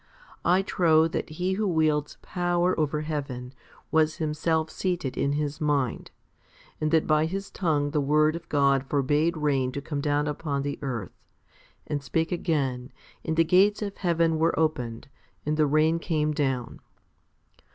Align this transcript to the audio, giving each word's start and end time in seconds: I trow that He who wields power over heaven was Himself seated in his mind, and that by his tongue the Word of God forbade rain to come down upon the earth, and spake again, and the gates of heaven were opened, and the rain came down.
I 0.43 0.63
trow 0.63 1.07
that 1.09 1.29
He 1.29 1.53
who 1.53 1.67
wields 1.67 2.17
power 2.23 2.73
over 2.79 3.01
heaven 3.01 3.53
was 3.91 4.15
Himself 4.15 4.71
seated 4.71 5.15
in 5.15 5.33
his 5.33 5.61
mind, 5.61 6.09
and 6.81 6.89
that 6.89 7.05
by 7.05 7.25
his 7.27 7.51
tongue 7.51 7.91
the 7.91 8.01
Word 8.01 8.35
of 8.35 8.49
God 8.49 8.83
forbade 8.89 9.37
rain 9.37 9.71
to 9.73 9.79
come 9.79 10.01
down 10.01 10.25
upon 10.27 10.63
the 10.63 10.79
earth, 10.81 11.13
and 11.85 12.01
spake 12.01 12.31
again, 12.31 12.91
and 13.23 13.37
the 13.37 13.43
gates 13.43 13.83
of 13.83 13.97
heaven 13.97 14.39
were 14.39 14.59
opened, 14.59 15.07
and 15.45 15.55
the 15.55 15.67
rain 15.67 15.99
came 15.99 16.31
down. 16.31 16.79